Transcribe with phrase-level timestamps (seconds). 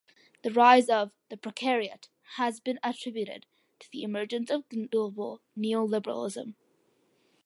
[0.41, 3.45] The rise of "the precariat" has been attributed
[3.81, 6.55] to the emergence of global neoliberalism.